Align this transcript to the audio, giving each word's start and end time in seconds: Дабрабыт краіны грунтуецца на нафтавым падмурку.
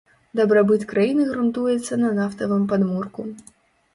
Дабрабыт 0.37 0.85
краіны 0.93 1.25
грунтуецца 1.33 1.99
на 2.03 2.09
нафтавым 2.19 2.63
падмурку. 2.71 3.21